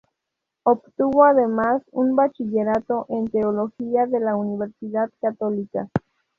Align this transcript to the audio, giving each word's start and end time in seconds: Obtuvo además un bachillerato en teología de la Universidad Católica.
Obtuvo 0.65 1.25
además 1.25 1.83
un 1.91 2.15
bachillerato 2.15 3.05
en 3.07 3.27
teología 3.27 4.07
de 4.07 4.19
la 4.19 4.35
Universidad 4.35 5.11
Católica. 5.21 5.89